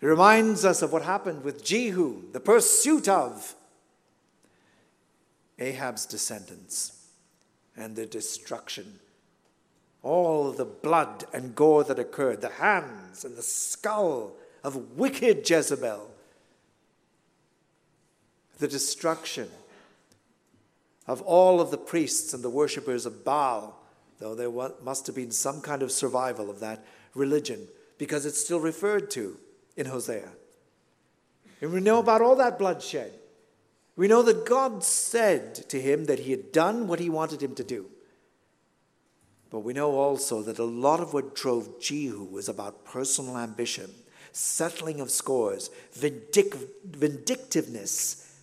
[0.00, 3.54] It reminds us of what happened with Jehu, the pursuit of
[5.58, 7.08] Ahab's descendants
[7.76, 9.00] and their destruction.
[10.04, 16.10] All the blood and gore that occurred, the hands and the skull of wicked Jezebel,
[18.58, 19.48] the destruction
[21.06, 23.80] of all of the priests and the worshippers of Baal,
[24.18, 24.50] though there
[24.82, 26.84] must have been some kind of survival of that
[27.14, 27.66] religion
[27.98, 29.38] because it's still referred to
[29.76, 30.30] in Hosea.
[31.60, 33.12] And we know about all that bloodshed.
[33.96, 37.54] We know that God said to him that he had done what he wanted him
[37.54, 37.86] to do.
[39.54, 43.88] But we know also that a lot of what drove Jehu was about personal ambition,
[44.32, 48.36] settling of scores, vindic- vindictiveness,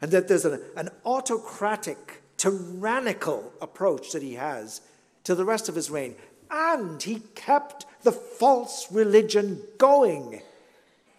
[0.00, 4.82] and that there's an, an autocratic, tyrannical approach that he has
[5.24, 6.14] to the rest of his reign.
[6.48, 10.42] And he kept the false religion going.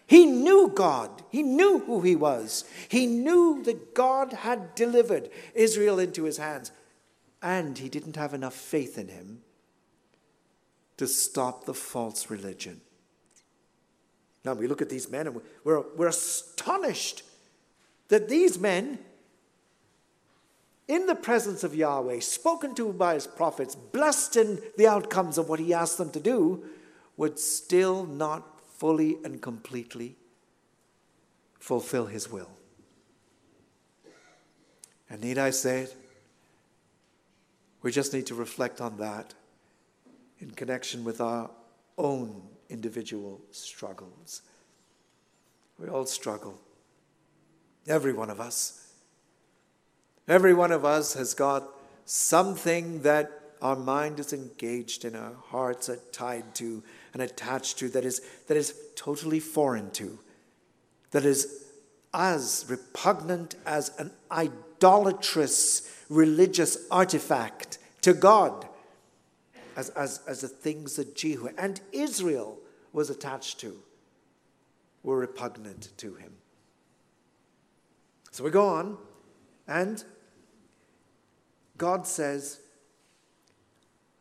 [0.06, 1.22] He knew God.
[1.28, 2.64] He knew who he was.
[2.88, 6.72] He knew that God had delivered Israel into his hands.
[7.44, 9.42] And he didn't have enough faith in him
[10.96, 12.80] to stop the false religion.
[14.46, 17.22] Now we look at these men and we're, we're astonished
[18.08, 18.98] that these men,
[20.88, 25.46] in the presence of Yahweh, spoken to by his prophets, blessed in the outcomes of
[25.46, 26.64] what he asked them to do,
[27.18, 30.16] would still not fully and completely
[31.58, 32.50] fulfill his will.
[35.10, 35.96] And need I say it?
[37.84, 39.34] We just need to reflect on that
[40.40, 41.50] in connection with our
[41.98, 44.40] own individual struggles.
[45.78, 46.58] We all struggle.
[47.86, 48.90] Every one of us.
[50.26, 51.68] Every one of us has got
[52.06, 53.30] something that
[53.60, 56.82] our mind is engaged in, our hearts are tied to,
[57.12, 60.18] and attached to that is, that is totally foreign to,
[61.10, 61.66] that is
[62.14, 64.10] as repugnant as an
[64.84, 68.68] idolatrous religious artifact to God
[69.76, 72.58] as, as, as the things that Jehu and Israel
[72.92, 73.76] was attached to
[75.02, 76.32] were repugnant to him.
[78.30, 78.98] So we go on,
[79.66, 80.04] and
[81.78, 82.60] God says,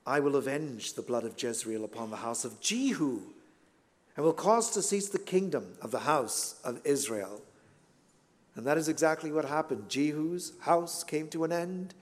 [0.05, 3.21] I will avenge the blood of Jezreel upon the house of Jehu,
[4.15, 7.41] and will cause to cease the kingdom of the house of Israel.
[8.55, 9.89] And that is exactly what happened.
[9.89, 11.95] Jehu's house came to an end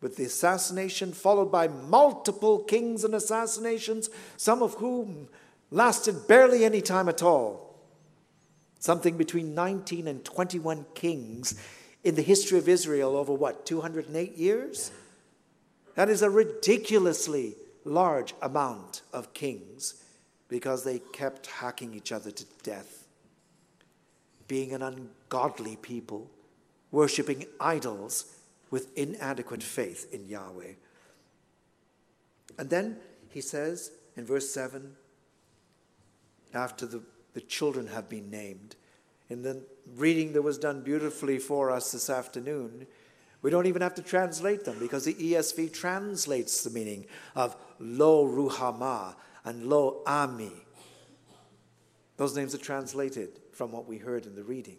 [0.00, 5.28] with the assassination, followed by multiple kings and assassinations, some of whom
[5.70, 7.80] lasted barely any time at all.
[8.78, 11.58] Something between 19 and 21 kings
[12.02, 14.90] in the history of Israel over what, 208 years?
[15.94, 20.02] That is a ridiculously large amount of kings
[20.48, 23.03] because they kept hacking each other to death.
[24.48, 26.30] Being an ungodly people,
[26.90, 28.36] worshipping idols
[28.70, 30.72] with inadequate faith in Yahweh.
[32.58, 32.98] And then
[33.30, 34.94] he says in verse 7
[36.54, 38.76] after the, the children have been named,
[39.28, 39.62] in the
[39.96, 42.86] reading that was done beautifully for us this afternoon,
[43.42, 48.26] we don't even have to translate them because the ESV translates the meaning of Lo
[48.26, 49.14] Ruhamah
[49.44, 50.52] and Lo Ami.
[52.16, 54.78] Those names are translated from what we heard in the reading.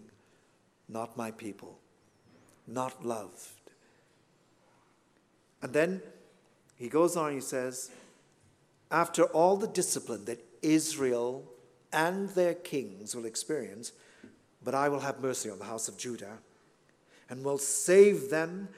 [0.87, 1.79] Not my people,
[2.67, 3.71] not loved.
[5.61, 6.01] And then
[6.75, 7.89] he goes on, he says,
[8.91, 11.43] after all the discipline that Israel
[11.91, 13.93] and their kings will experience,
[14.63, 16.37] but I will have mercy on the house of Judah
[17.29, 18.69] and will save them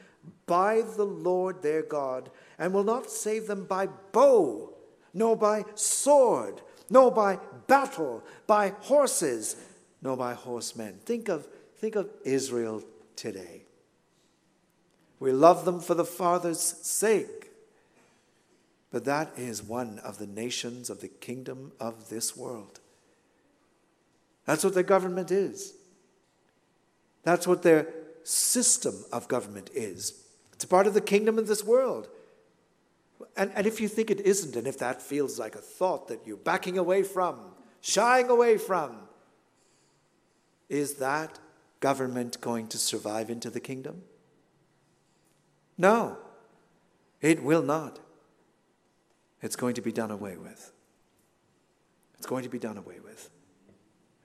[0.45, 2.29] by the Lord their God,
[2.59, 4.73] and will not save them by bow,
[5.13, 9.55] nor by sword, nor by battle, by horses,
[10.01, 10.99] nor by horsemen.
[11.05, 12.83] Think of, think of Israel
[13.15, 13.63] today.
[15.19, 17.51] We love them for the Father's sake,
[18.91, 22.79] but that is one of the nations of the kingdom of this world.
[24.45, 25.73] That's what their government is.
[27.23, 27.87] That's what their
[28.23, 30.23] system of government is.
[30.53, 32.07] It's a part of the kingdom of this world.
[33.35, 36.21] And, and if you think it isn't, and if that feels like a thought that
[36.25, 37.39] you're backing away from,
[37.81, 38.95] shying away from,
[40.69, 41.39] is that
[41.79, 44.03] government going to survive into the kingdom?
[45.77, 46.17] No,
[47.21, 47.99] it will not.
[49.41, 50.71] It's going to be done away with.
[52.17, 53.29] It's going to be done away with.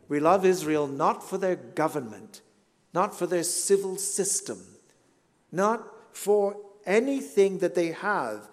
[0.08, 2.40] We love Israel not for their government,
[2.94, 4.58] not for their civil system,
[5.50, 8.48] not for anything that they have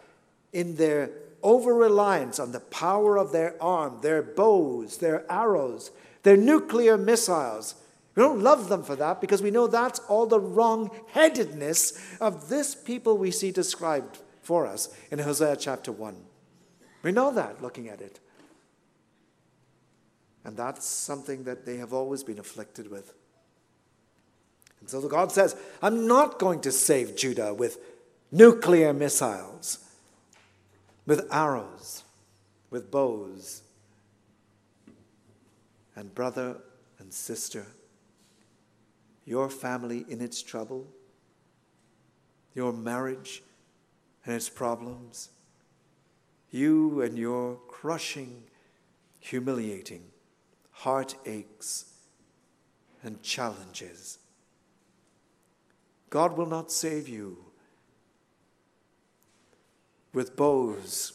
[0.54, 1.12] in their
[1.42, 5.92] over reliance on the power of their arm, their bows, their arrows,
[6.30, 7.73] their nuclear missiles.
[8.13, 12.49] We don't love them for that because we know that's all the wrong headedness of
[12.49, 16.15] this people we see described for us in Hosea chapter 1.
[17.01, 18.19] We know that looking at it.
[20.45, 23.11] And that's something that they have always been afflicted with.
[24.82, 27.80] And so God says, I'm not going to save Judah with
[28.32, 29.80] nuclear missiles,
[31.07, 32.03] with arrows,
[32.69, 33.63] with bows.
[36.00, 36.56] And brother
[37.00, 37.66] and sister,
[39.26, 40.88] your family in its trouble,
[42.56, 43.43] your marriage
[44.26, 45.28] and its problems,
[46.52, 48.43] you and your crushing,
[49.20, 50.04] humiliating
[50.72, 51.91] heartaches
[53.04, 54.20] and challenges.
[56.10, 57.39] God will not save you
[60.14, 61.12] with bows,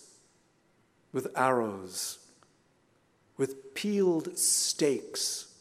[1.10, 2.18] with arrows,
[3.36, 5.52] with peeled stakes.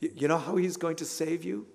[0.00, 1.66] You know how He's going to save you?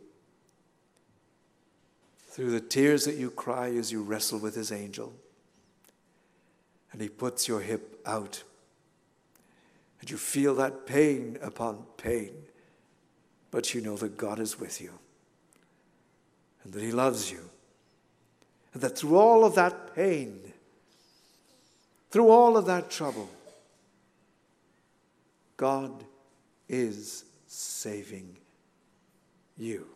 [2.29, 5.13] Through the tears that you cry as you wrestle with His angel.
[6.91, 8.43] And He puts your hip out.
[9.99, 12.33] And you feel that pain upon pain.
[13.51, 14.91] But you know that God is with you
[16.63, 17.49] and that He loves you.
[18.73, 20.53] And that through all of that pain,
[22.09, 23.29] through all of that trouble,
[25.57, 26.03] God
[26.67, 28.37] is saving
[29.57, 29.87] you.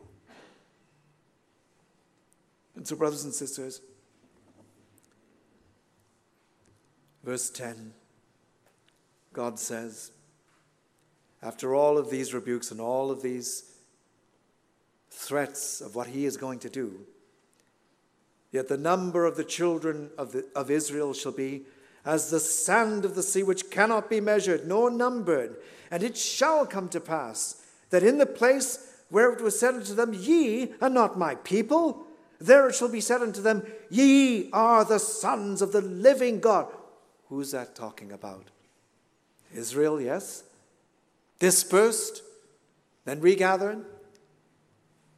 [2.76, 3.82] And so, brothers and sisters,
[7.24, 7.93] verse 10,
[9.34, 10.12] God says,
[11.41, 13.72] after all of these rebukes and all of these
[15.10, 16.99] threats of what he is going to do,
[18.51, 21.64] yet the number of the children of, the, of Israel shall be
[22.08, 25.58] as the sand of the sea, which cannot be measured nor numbered.
[25.91, 29.93] And it shall come to pass that in the place where it was said unto
[29.93, 32.08] them, Ye are not my people,
[32.39, 36.68] there it shall be said unto them, Ye are the sons of the living God.
[37.28, 38.45] Who's that talking about?
[39.53, 40.43] Israel, yes.
[41.39, 42.22] Dispersed,
[43.03, 43.84] then regathering.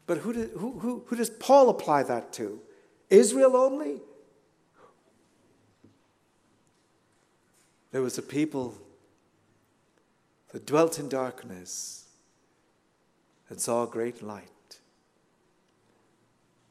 [0.07, 2.59] But who, did, who, who, who does Paul apply that to?
[3.11, 4.01] Israel only?
[7.91, 8.75] There was a people
[10.51, 12.05] that dwelt in darkness
[13.49, 14.79] and saw a great light.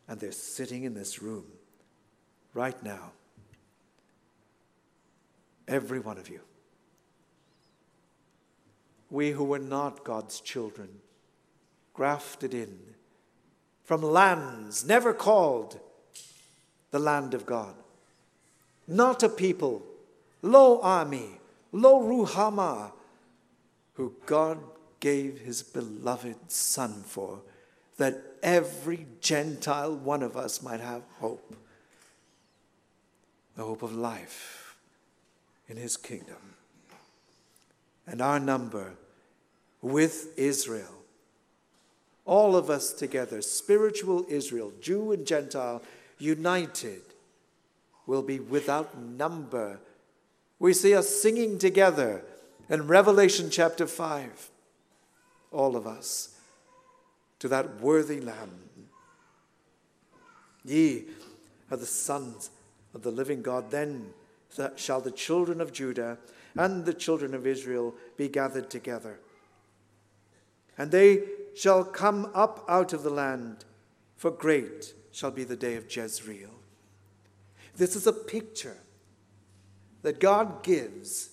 [0.07, 1.45] And they're sitting in this room
[2.55, 3.13] right now.
[5.67, 6.41] Every one of you.
[9.11, 10.89] We who were not God's children,
[11.95, 12.79] grafted in
[13.89, 15.81] from lands never called
[16.91, 17.75] the land of God.
[18.87, 19.83] Not a people
[20.43, 21.39] Lo Ami,
[21.73, 22.93] Lo Ruhamah,
[23.95, 24.59] who God
[25.01, 27.41] gave his beloved Son for,
[27.97, 31.55] that every Gentile one of us might have hope.
[33.57, 34.77] The hope of life
[35.69, 36.55] in his kingdom.
[38.07, 38.93] And our number
[39.83, 41.03] with Israel,
[42.25, 45.83] all of us together, spiritual Israel, Jew and Gentile,
[46.19, 47.03] united,
[48.07, 49.81] will be without number
[50.59, 52.25] we see us singing together
[52.69, 54.51] in Revelation chapter 5,
[55.53, 56.37] all of us,
[57.39, 58.69] to that worthy Lamb.
[60.65, 61.05] Ye
[61.71, 62.51] are the sons
[62.95, 63.71] of the living God.
[63.71, 64.13] Then
[64.77, 66.19] shall the children of Judah
[66.57, 69.21] and the children of Israel be gathered together.
[70.77, 71.23] And they
[71.55, 73.65] shall come up out of the land,
[74.17, 76.51] for great shall be the day of Jezreel.
[77.77, 78.79] This is a picture
[80.03, 81.31] that God gives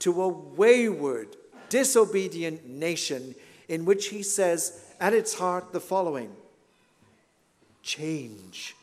[0.00, 1.36] to a wayward,
[1.68, 3.34] disobedient nation
[3.68, 6.30] in which he says at its heart the following
[7.82, 8.76] Change.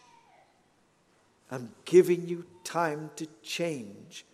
[1.51, 4.25] I'm giving you time to change.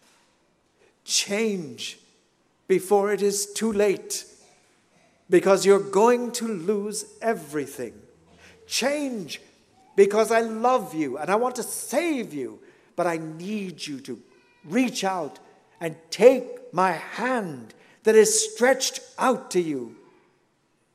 [1.06, 2.00] Change
[2.68, 4.26] before it is too late
[5.30, 7.94] because you're going to lose everything.
[8.68, 9.42] Change
[9.96, 12.60] because I love you and I want to save you,
[12.96, 14.20] but I need you to
[14.66, 15.40] reach out
[15.80, 19.96] and take my hand that is stretched out to you.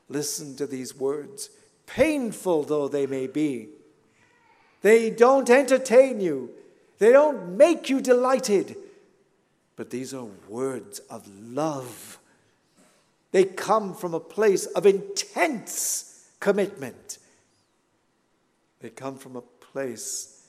[0.08, 1.50] Listen to these words,
[1.86, 3.68] painful though they may be.
[4.82, 6.50] They don't entertain you,
[6.98, 8.76] they don't make you delighted,
[9.76, 12.18] but these are words of love
[13.30, 17.18] They come from a place of intense commitment.
[18.80, 20.46] They come from a place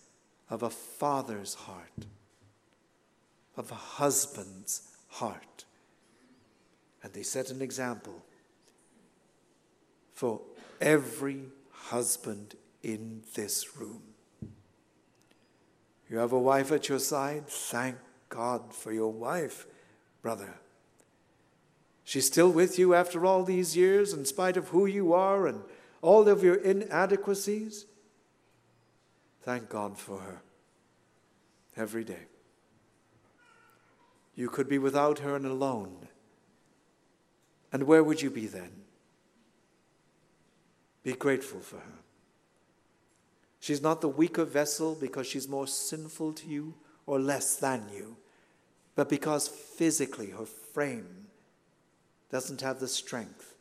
[0.49, 2.05] of a father's heart,
[3.59, 5.65] of a husband's heart.
[7.03, 8.23] And they set an example
[10.13, 10.39] for
[10.79, 14.01] every husband in this room.
[16.09, 17.47] You have a wife at your side?
[17.47, 17.97] Thank
[18.29, 19.67] God for your wife,
[20.21, 20.55] brother.
[22.05, 25.63] She's still with you after all these years, in spite of who you are and
[26.01, 27.85] all of your inadequacies.
[29.41, 30.41] Thank God for her
[31.75, 32.27] every day.
[34.39, 36.07] You could be without her and alone.
[37.73, 38.71] And where would you be then?
[41.03, 41.99] Be grateful for her.
[43.59, 46.73] She's not the weaker vessel because she's more sinful to you
[47.05, 48.15] or less than you,
[48.95, 51.27] but because physically her frame
[52.31, 53.55] doesn't have the strength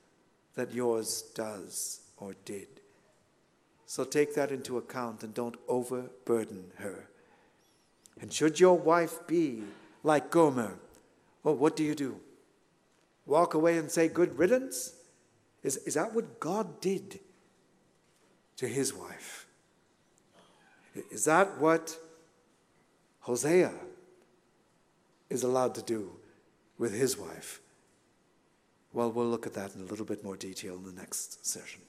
[0.54, 2.68] that yours does or did.
[3.84, 7.08] So take that into account and don't overburden her.
[8.20, 9.64] And should your wife be
[10.02, 10.78] like Gomer,
[11.42, 12.20] well, what do you do?
[13.26, 14.94] Walk away and say good riddance?
[15.62, 17.20] Is, is that what God did
[18.56, 19.46] to his wife?
[21.10, 21.96] Is that what
[23.20, 23.72] Hosea
[25.30, 26.10] is allowed to do
[26.78, 27.60] with his wife?
[28.92, 31.82] Well, we'll look at that in a little bit more detail in the next session.